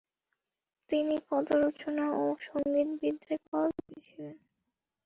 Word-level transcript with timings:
তিনি 0.89 1.15
পদরচনা 1.29 2.05
ও 2.17 2.25
সংগীত 2.41 2.89
বিদ্যায় 3.01 3.39
পারদর্শী 3.47 3.97
ছিলেন। 4.07 4.35